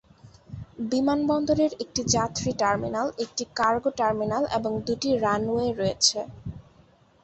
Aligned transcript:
বিমানবন্দরের 0.91 1.71
একটি 1.83 2.01
যাত্রী 2.15 2.51
টার্মিনাল, 2.61 3.07
একটি 3.23 3.43
কার্গো 3.57 3.89
টার্মিনাল 3.99 4.43
এবং 4.57 4.71
দুটি 4.87 5.09
রানওয়ে 5.23 5.67
রয়েছে। 5.73 6.19